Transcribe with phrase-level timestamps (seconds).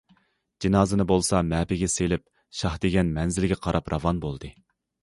[0.65, 2.27] جىنازىنى بولسا مەپىگە سېلىپ،
[2.63, 4.55] شاھ دېگەن مەنزىلگە قاراپ راۋان بولدى.